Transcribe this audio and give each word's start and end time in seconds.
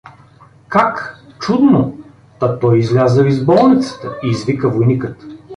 —Как? 0.67 1.23
Чудно… 1.39 1.93
Та 2.39 2.57
той 2.59 2.77
излязъл 2.79 3.25
из 3.25 3.45
болницата?— 3.45 4.17
извика 4.23 4.69
войникът. 4.69 5.25